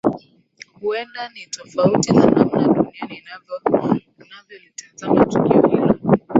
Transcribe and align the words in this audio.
huenda 0.81 1.29
ni 1.29 1.45
tofauti 1.45 2.13
na 2.13 2.25
namna 2.25 2.43
dunia 2.43 3.21
inavyolitazama 4.17 5.25
tukio 5.25 5.61
hilo 5.61 5.99